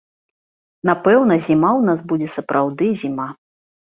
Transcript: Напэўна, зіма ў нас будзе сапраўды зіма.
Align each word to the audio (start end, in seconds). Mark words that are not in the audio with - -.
Напэўна, 0.89 1.37
зіма 1.49 1.69
ў 1.81 1.89
нас 1.89 1.99
будзе 2.13 2.27
сапраўды 2.37 2.87
зіма. 3.03 3.29